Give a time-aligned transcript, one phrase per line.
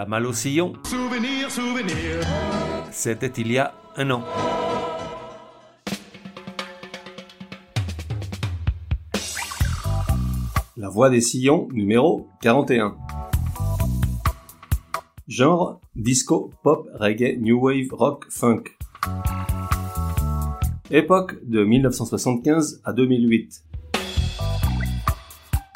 [0.00, 0.72] La malle au sillon.
[0.84, 2.24] Souvenir, souvenir.
[2.90, 4.24] C'était il y a un an.
[10.78, 12.96] La voix des sillons, numéro 41.
[15.28, 18.62] Genre disco, pop, reggae, new wave, rock, funk.
[20.90, 23.64] Époque de 1975 à 2008.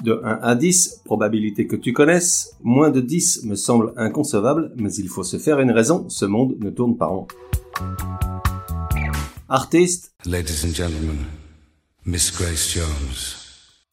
[0.05, 4.93] De 1 à 10, probabilité que tu connaisses, moins de 10 me semble inconcevable, mais
[4.93, 7.27] il faut se faire une raison, ce monde ne tourne pas rond.
[9.49, 11.17] Artiste, Ladies and gentlemen,
[12.05, 13.41] Miss Grace Jones.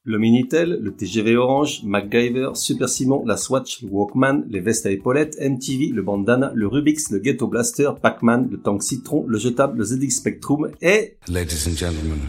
[0.03, 4.91] le Minitel, le TGV Orange, MacGyver, Super Simon, la Swatch, le Walkman, les vestes à
[4.91, 9.77] épaulettes, MTV, le bandana, le Rubix, le Ghetto Blaster, Pac-Man, le Tank Citron, le jetable,
[9.77, 11.15] le ZX Spectrum et...
[11.29, 12.19] Ladies and gentlemen,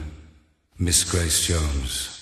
[0.79, 2.22] Miss Grace Jones.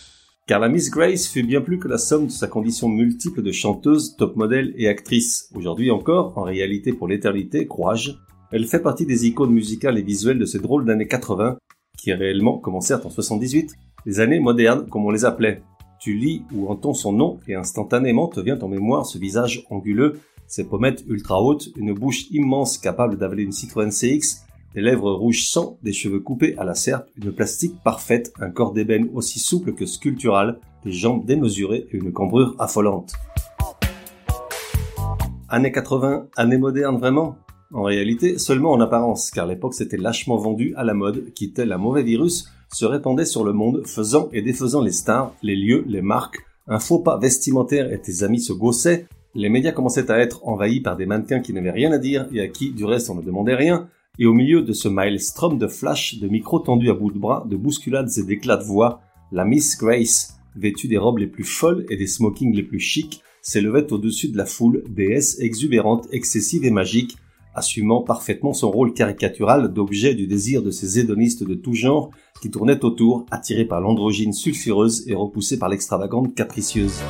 [0.50, 3.52] Car la Miss Grace fut bien plus que la somme de sa condition multiple de
[3.52, 5.48] chanteuse, top modèle et actrice.
[5.54, 8.10] Aujourd'hui encore, en réalité pour l'éternité, crois-je,
[8.50, 11.56] elle fait partie des icônes musicales et visuelles de ces drôles d'années 80,
[11.96, 15.62] qui réellement commencèrent en 78, les années modernes comme on les appelait.
[16.00, 20.18] Tu lis ou entends son nom et instantanément te vient en mémoire ce visage anguleux,
[20.48, 25.44] ses pommettes ultra hautes, une bouche immense capable d'avaler une Citroën CX, des lèvres rouges
[25.44, 29.74] sang, des cheveux coupés à la serpe, une plastique parfaite, un corps d'ébène aussi souple
[29.74, 33.12] que sculptural, des jambes démesurées et une cambrure affolante.
[35.48, 37.36] Années 80, années modernes vraiment?
[37.72, 41.72] En réalité, seulement en apparence, car l'époque s'était lâchement vendue à la mode, qui tel
[41.72, 45.84] un mauvais virus se répandait sur le monde, faisant et défaisant les stars, les lieux,
[45.88, 50.18] les marques, un faux pas vestimentaire et tes amis se gaussaient, les médias commençaient à
[50.18, 53.10] être envahis par des mannequins qui n'avaient rien à dire et à qui, du reste,
[53.10, 53.88] on ne demandait rien,
[54.20, 57.46] et au milieu de ce maelstrom de flash, de micros tendus à bout de bras,
[57.48, 59.00] de bousculades et d'éclats de voix,
[59.32, 63.22] la Miss Grace, vêtue des robes les plus folles et des smokings les plus chics,
[63.40, 67.16] s'élevait au-dessus de la foule, déesse exubérante, excessive et magique,
[67.54, 72.10] assumant parfaitement son rôle caricatural d'objet du désir de ces hédonistes de tout genre
[72.42, 77.00] qui tournaient autour, attirés par l'androgyne sulfureuse et repoussés par l'extravagante capricieuse.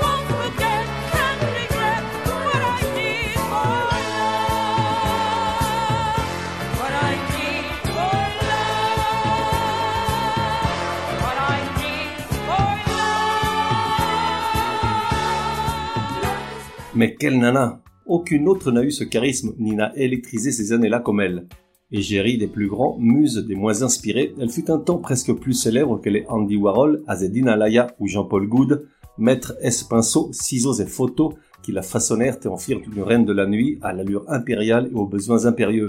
[17.01, 21.23] Mais quelle nana Aucune autre n'a eu ce charisme ni n'a électrisé ces années-là comme
[21.23, 21.47] elle.
[21.91, 25.99] Égérie des plus grands, muse des moins inspirés, elle fut un temps presque plus célèbre
[26.03, 29.83] que les Andy Warhol, Azedine Alaya ou Jean-Paul Goud, maître S.
[29.83, 33.79] Pinceau, ciseaux et photos qui la façonnèrent et en firent une reine de la nuit
[33.81, 35.89] à l'allure impériale et aux besoins impérieux.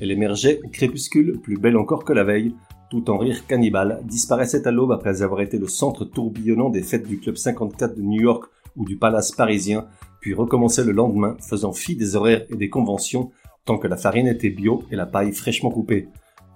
[0.00, 2.52] Elle émergeait crépuscule, plus belle encore que la veille,
[2.90, 7.06] tout en rire cannibale, disparaissait à l'aube après avoir été le centre tourbillonnant des fêtes
[7.06, 9.86] du Club 54 de New York ou du Palace parisien,
[10.22, 13.32] puis recommençait le lendemain, faisant fi des horaires et des conventions,
[13.64, 16.08] tant que la farine était bio et la paille fraîchement coupée.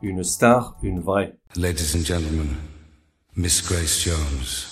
[0.02, 1.36] Une star, une vraie.
[1.56, 2.46] Ladies and gentlemen,
[3.34, 4.70] Miss Grace Jones.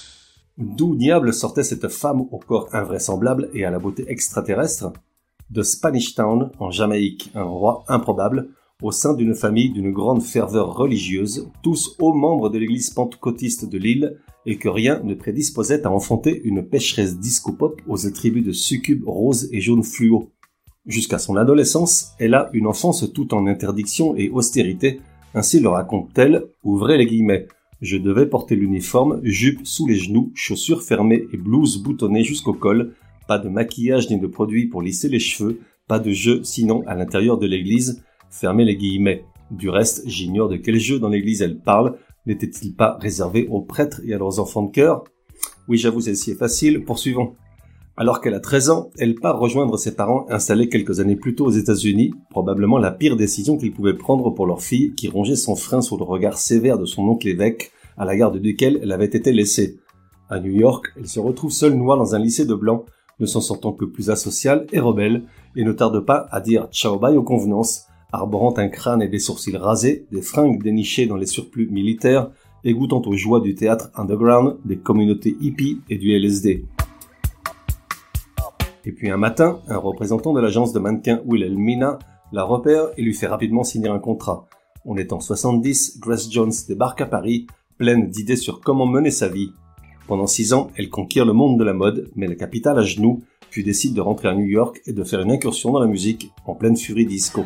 [0.56, 4.93] D'où diable sortait cette femme au corps invraisemblable et à la beauté extraterrestre?
[5.50, 8.50] De Spanish Town, en Jamaïque, un roi improbable,
[8.82, 13.78] au sein d'une famille d'une grande ferveur religieuse, tous hauts membres de l'église pentecôtiste de
[13.78, 19.04] l'île, et que rien ne prédisposait à enfanter une pécheresse disco-pop aux attributs de succubes
[19.06, 20.30] roses et jaunes fluo.
[20.86, 25.00] Jusqu'à son adolescence, elle a une enfance toute en interdiction et austérité,
[25.32, 27.48] ainsi le raconte-t-elle, ouvrez les guillemets.
[27.80, 32.94] Je devais porter l'uniforme, jupe sous les genoux, chaussures fermées et blouse boutonnée jusqu'au col,
[33.26, 36.94] pas de maquillage ni de produits pour lisser les cheveux, pas de jeu sinon à
[36.94, 38.02] l'intérieur de l'église,
[38.34, 39.25] fermez les guillemets.
[39.50, 41.97] Du reste, j'ignore de quel jeu dans l'église elle parle,
[42.27, 45.05] n'était-il pas réservé aux prêtres et à leurs enfants de cœur?
[45.69, 47.34] Oui, j'avoue, celle-ci est facile, poursuivons.
[47.97, 51.47] Alors qu'elle a 13 ans, elle part rejoindre ses parents installés quelques années plus tôt
[51.47, 55.55] aux États-Unis, probablement la pire décision qu'ils pouvaient prendre pour leur fille qui rongeait son
[55.55, 59.05] frein sous le regard sévère de son oncle évêque, à la garde duquel elle avait
[59.05, 59.78] été laissée.
[60.28, 62.84] À New York, elle se retrouve seule noire dans un lycée de blancs,
[63.21, 65.22] ne s'en sentant que plus asociale et rebelle,
[65.54, 69.19] et ne tarde pas à dire ciao bye aux convenances, arborant un crâne et des
[69.19, 72.31] sourcils rasés, des fringues dénichées dans les surplus militaires,
[72.65, 76.65] et goûtant aux joies du théâtre underground, des communautés hippies et du LSD.
[78.87, 81.99] Et puis un matin, un représentant de l'agence de mannequins Wilhelmina
[82.33, 84.47] la repère et lui fait rapidement signer un contrat.
[84.84, 87.47] On est en 70, Grace Jones débarque à Paris,
[87.78, 89.53] pleine d'idées sur comment mener sa vie.
[90.09, 93.22] Pendant six ans, elle conquiert le monde de la mode, met la capitale à genoux,
[93.51, 96.33] puis décide de rentrer à New York et de faire une incursion dans la musique,
[96.45, 97.45] en pleine furie disco.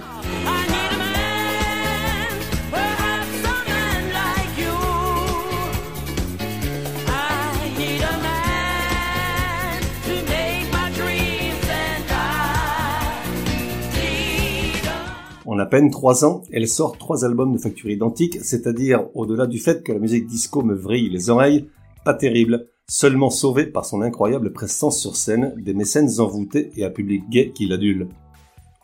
[15.59, 19.59] En à peine trois ans, elle sort trois albums de facture identique, c'est-à-dire, au-delà du
[19.59, 21.69] fait que la musique disco me vrille les oreilles,
[22.05, 26.91] pas terrible, seulement sauvée par son incroyable présence sur scène, des mécènes envoûtés et un
[26.91, 28.09] public gay qui l'adule.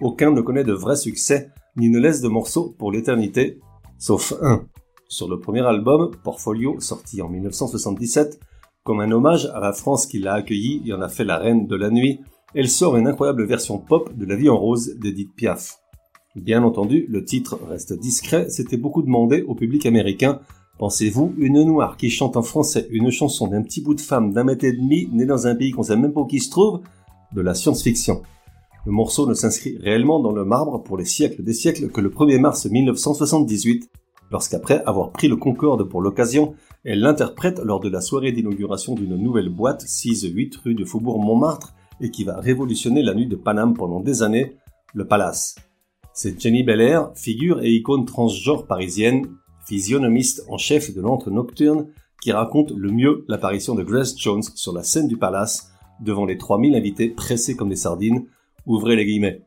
[0.00, 3.60] Aucun ne connaît de vrai succès, ni ne laisse de morceaux pour l'éternité,
[3.96, 4.66] sauf un.
[5.06, 8.40] Sur le premier album, Portfolio, sorti en 1977,
[8.82, 11.68] comme un hommage à la France qui l'a accueilli et en a fait la reine
[11.68, 12.18] de la nuit,
[12.52, 15.83] elle sort une incroyable version pop de La vie en rose d'Edith Piaf.
[16.36, 20.40] Bien entendu, le titre reste discret, c'était beaucoup demandé au public américain.
[20.78, 24.42] Pensez-vous, une noire qui chante en français une chanson d'un petit bout de femme d'un
[24.42, 26.80] mètre et demi, né dans un pays qu'on sait même pas où qui se trouve?
[27.32, 28.22] De la science-fiction.
[28.84, 32.10] Le morceau ne s'inscrit réellement dans le marbre pour les siècles des siècles que le
[32.10, 33.88] 1er mars 1978,
[34.32, 39.16] lorsqu'après avoir pris le Concorde pour l'occasion, elle l'interprète lors de la soirée d'inauguration d'une
[39.16, 43.74] nouvelle boîte 6-8 rue de Faubourg Montmartre et qui va révolutionner la nuit de Paname
[43.74, 44.56] pendant des années,
[44.94, 45.54] le Palace.
[46.16, 49.26] C'est Jenny Belair, figure et icône transgenre parisienne,
[49.66, 51.88] physionomiste en chef de l'antre nocturne,
[52.22, 56.38] qui raconte le mieux l'apparition de Grace Jones sur la scène du palace, devant les
[56.38, 58.26] 3000 invités pressés comme des sardines,
[58.64, 59.42] ouvrez les guillemets.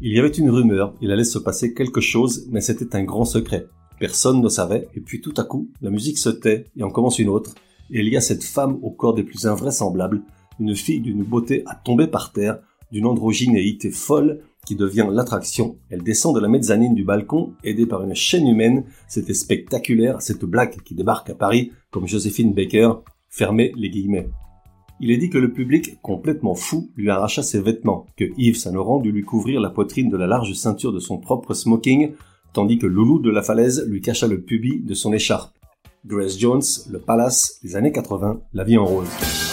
[0.00, 3.26] Il y avait une rumeur, il allait se passer quelque chose, mais c'était un grand
[3.26, 3.66] secret.
[3.98, 7.18] Personne ne savait, et puis tout à coup, la musique se tait, et en commence
[7.18, 7.54] une autre,
[7.90, 10.22] et il y a cette femme au corps des plus invraisemblables,
[10.58, 12.58] une fille d'une beauté à tomber par terre,
[12.90, 14.40] d'une androgynéité folle,
[14.70, 15.78] qui devient l'attraction.
[15.90, 18.84] Elle descend de la mezzanine du balcon, aidée par une chaîne humaine.
[19.08, 22.92] C'était spectaculaire, cette blague qui débarque à Paris, comme Joséphine Baker,
[23.28, 24.28] fermez les guillemets.
[25.00, 28.70] Il est dit que le public, complètement fou, lui arracha ses vêtements, que Yves Saint
[28.70, 32.12] Laurent dut lui couvrir la poitrine de la large ceinture de son propre smoking,
[32.52, 35.52] tandis que Loulou de la falaise lui cacha le pubis de son écharpe.
[36.06, 36.62] Grace Jones,
[36.92, 39.49] le palace, les années 80, la vie en rose.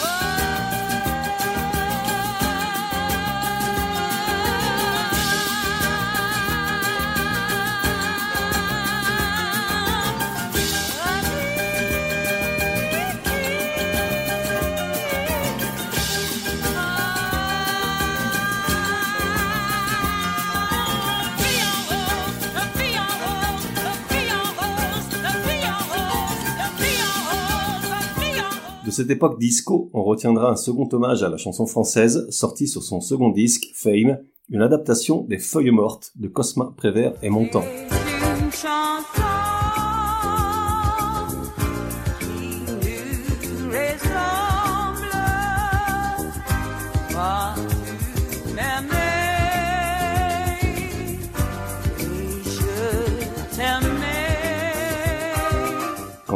[29.08, 33.00] Cette époque disco, on retiendra un second hommage à la chanson française, sorti sur son
[33.00, 34.18] second disque, Fame,
[34.50, 37.64] une adaptation des Feuilles mortes de Cosma Prévert et Montand.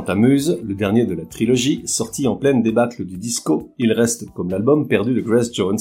[0.02, 3.92] Quant à Muse, le dernier de la trilogie, sorti en pleine débâcle du disco, il
[3.92, 5.78] reste comme l'album perdu de Grace Jones,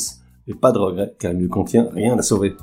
[0.48, 2.54] et pas de regret car il ne contient rien à sauver.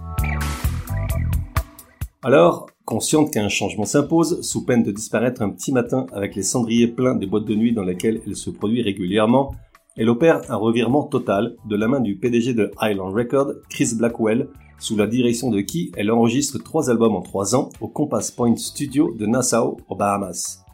[2.22, 6.86] Alors, consciente qu'un changement s'impose, sous peine de disparaître un petit matin avec les cendriers
[6.86, 9.56] pleins des boîtes de nuit dans lesquelles elle se produit régulièrement,
[9.96, 14.48] elle opère un revirement total de la main du PDG de Island Records, Chris Blackwell,
[14.78, 18.54] sous la direction de qui elle enregistre trois albums en trois ans au Compass Point
[18.54, 20.64] Studio de Nassau, aux Bahamas.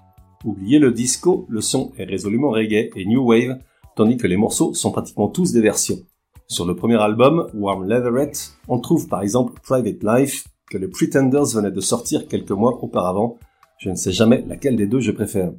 [0.44, 3.58] Oubliez le disco, le son est résolument reggae et new wave,
[3.96, 6.00] tandis que les morceaux sont pratiquement tous des versions.
[6.49, 11.46] Sur le premier album, Warm Leatherette, on trouve par exemple Private Life, que les Pretenders
[11.55, 13.39] venaient de sortir quelques mois auparavant.
[13.79, 15.53] Je ne sais jamais laquelle des deux je préfère.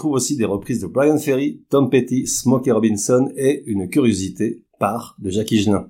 [0.00, 5.14] Trouve aussi des reprises de Brian Ferry, Tom Petty, Smokey Robinson et une curiosité, Part
[5.18, 5.88] de Jackie Genin.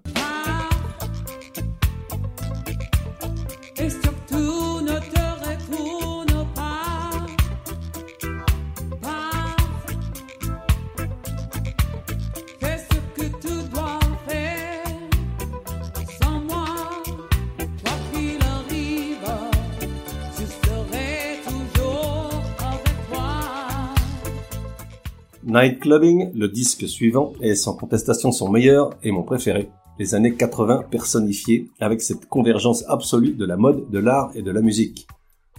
[25.42, 29.70] Night Clubbing, le disque suivant, est sans contestation son meilleur et mon préféré.
[29.98, 34.50] Les années 80 personnifiées avec cette convergence absolue de la mode, de l'art et de
[34.50, 35.06] la musique.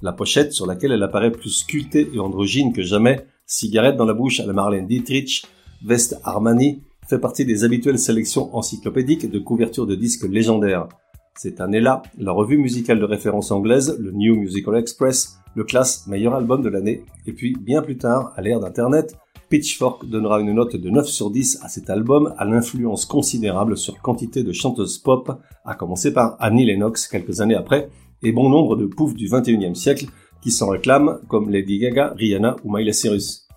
[0.04, 4.14] La pochette sur laquelle elle apparaît plus sculptée et androgyne que jamais, cigarette dans la
[4.14, 5.46] bouche à la Marlène Dietrich,
[5.84, 10.90] veste Armani, fait partie des habituelles sélections encyclopédiques de couvertures de disques légendaires.
[11.36, 16.36] Cette année-là, la revue musicale de référence anglaise, le New Musical Express, le classe meilleur
[16.36, 19.18] album de l'année, et puis bien plus tard, à l'ère d'Internet,
[19.52, 24.02] Pitchfork donnera une note de 9 sur 10 à cet album à l'influence considérable sur
[24.02, 25.30] quantité de chanteuses pop,
[25.66, 27.90] à commencer par Annie Lennox quelques années après,
[28.24, 30.06] et bon nombre de poufs du 21e siècle
[30.42, 33.50] qui s'en réclament comme Lady Gaga, Rihanna ou Miley Cyrus.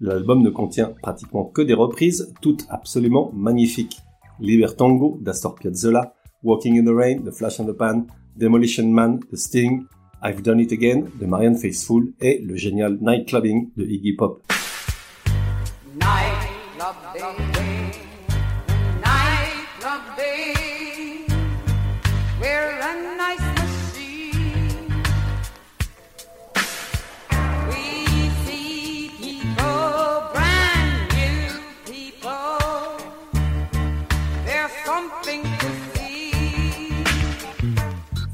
[0.00, 3.98] L'album ne contient pratiquement que des reprises, toutes absolument magnifiques.
[4.40, 9.36] Libertango d'Astor Piazzolla, Walking in the Rain de Flash and the Pan, Demolition Man de
[9.36, 9.84] Sting,
[10.22, 14.42] I've Done It Again de Marianne Faithfull et le génial Night Clubbing de Iggy Pop.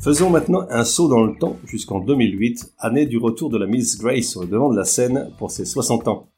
[0.00, 3.98] Faisons maintenant un saut dans le temps jusqu'en 2008, année du retour de la Miss
[3.98, 6.29] Grace au devant de la scène pour ses 60 ans.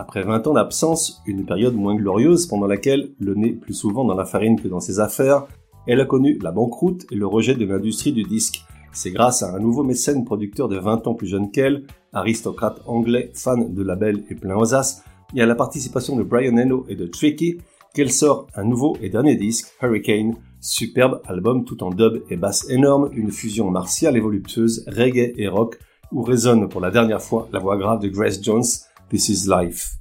[0.00, 4.14] Après 20 ans d'absence, une période moins glorieuse pendant laquelle, le nez plus souvent dans
[4.14, 5.44] la farine que dans ses affaires,
[5.86, 8.64] elle a connu la banqueroute et le rejet de l'industrie du disque.
[8.94, 13.30] C'est grâce à un nouveau mécène producteur de 20 ans plus jeune qu'elle, aristocrate anglais,
[13.34, 17.06] fan de label et plein aux et à la participation de Brian Eno et de
[17.06, 17.58] Tricky,
[17.92, 22.70] qu'elle sort un nouveau et dernier disque, Hurricane, superbe album tout en dub et basse
[22.70, 25.78] énorme, une fusion martiale et voluptueuse, reggae et rock,
[26.10, 28.64] où résonne pour la dernière fois la voix grave de Grace Jones,
[29.10, 29.96] This is Life.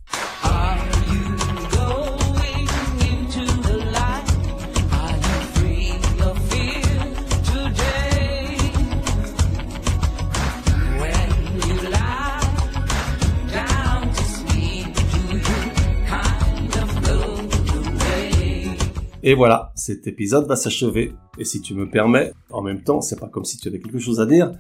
[19.21, 21.13] Et voilà, cet épisode va s'achever.
[21.39, 23.99] Et si tu me permets, en même temps, c'est pas comme si tu avais quelque
[23.99, 24.51] chose à dire.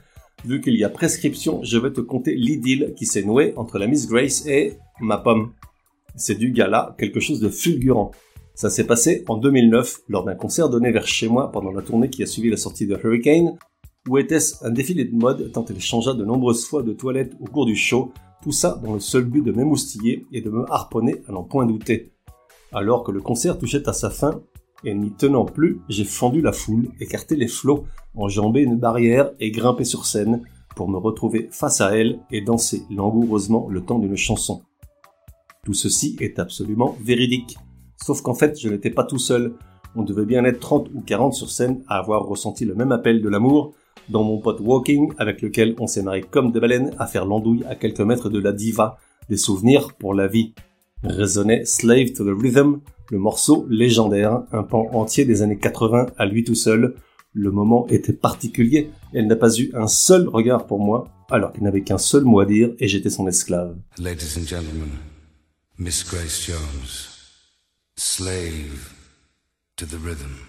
[0.45, 3.87] Vu qu'il y a prescription, je vais te conter l'idylle qui s'est nouée entre la
[3.87, 5.51] Miss Grace et ma pomme.
[6.15, 8.11] C'est du gala, quelque chose de fulgurant.
[8.55, 12.09] Ça s'est passé en 2009 lors d'un concert donné vers chez moi pendant la tournée
[12.09, 13.57] qui a suivi la sortie de Hurricane,
[14.07, 17.45] ou était-ce un défilé de mode tant elle changea de nombreuses fois de toilette au
[17.45, 21.21] cours du show, tout ça dans le seul but de m'émoustiller et de me harponner
[21.27, 22.11] à n'en point douter.
[22.71, 24.41] Alors que le concert touchait à sa fin,
[24.83, 29.51] et n'y tenant plus, j'ai fendu la foule, écarté les flots, enjambé une barrière et
[29.51, 30.43] grimpé sur scène
[30.75, 34.61] pour me retrouver face à elle et danser langoureusement le temps d'une chanson.
[35.65, 37.57] Tout ceci est absolument véridique.
[37.97, 39.53] Sauf qu'en fait, je n'étais pas tout seul.
[39.95, 43.21] On devait bien être 30 ou 40 sur scène à avoir ressenti le même appel
[43.21, 43.73] de l'amour
[44.07, 47.63] dans mon pote Walking avec lequel on s'est marré comme des baleines à faire l'andouille
[47.65, 48.97] à quelques mètres de la diva,
[49.29, 50.53] des souvenirs pour la vie.
[51.03, 56.25] Résonnait Slave to the Rhythm, le morceau légendaire, un pan entier des années 80 à
[56.25, 56.95] lui tout seul.
[57.33, 61.63] Le moment était particulier, elle n'a pas eu un seul regard pour moi, alors qu'il
[61.63, 63.77] n'avait qu'un seul mot à dire et j'étais son esclave.
[63.97, 64.89] Ladies and gentlemen,
[65.77, 67.07] Miss Grace Jones,
[67.95, 68.93] slave
[69.77, 70.48] to the rhythm.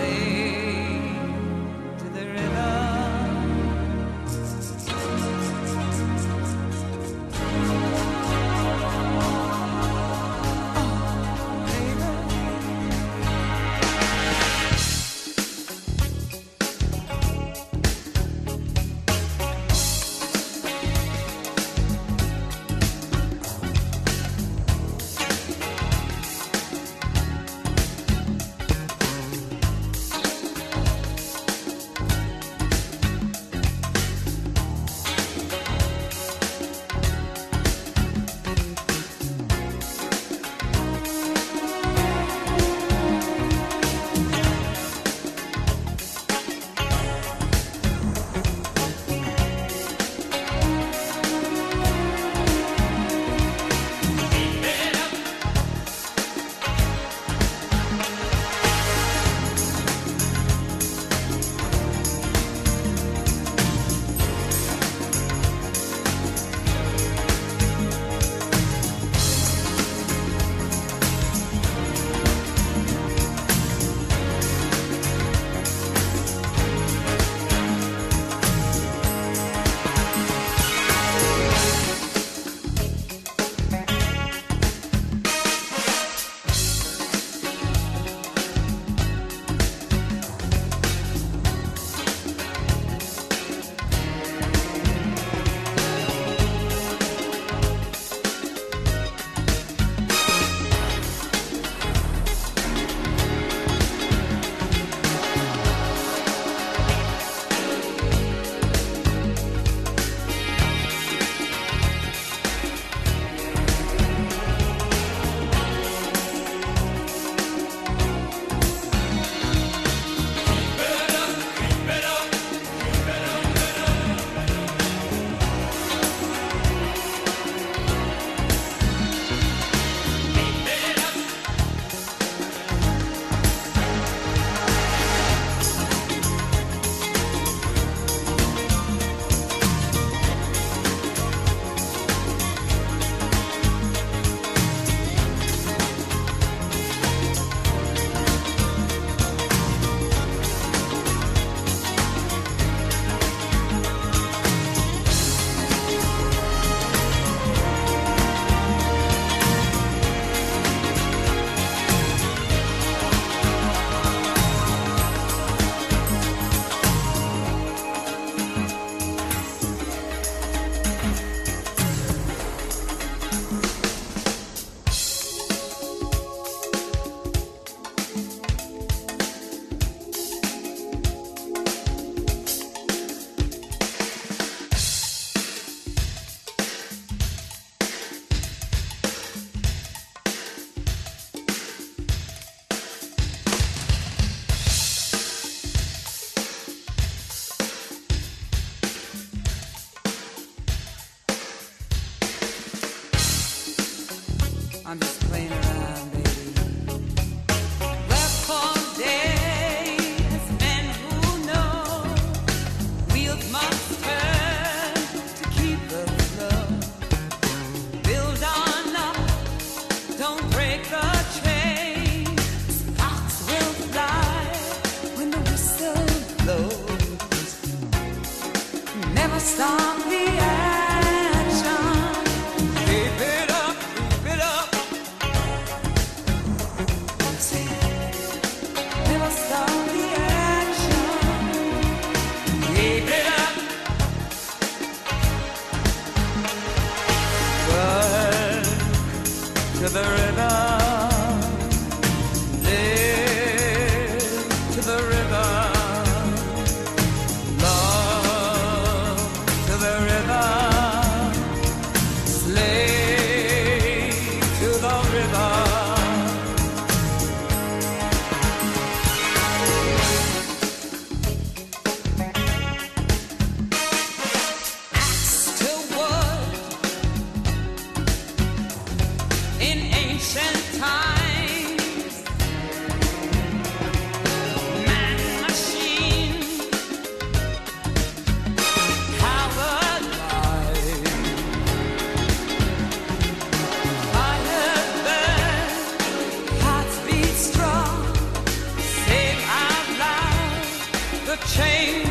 [301.47, 302.10] change.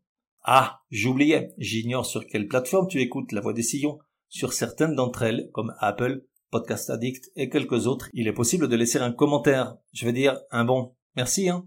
[0.43, 3.99] Ah, j'oubliais, j'ignore sur quelle plateforme tu écoutes La Voix des Sillons.
[4.27, 8.75] Sur certaines d'entre elles, comme Apple, Podcast Addict et quelques autres, il est possible de
[8.75, 9.75] laisser un commentaire.
[9.93, 10.95] Je veux dire, un bon.
[11.15, 11.65] Merci, hein.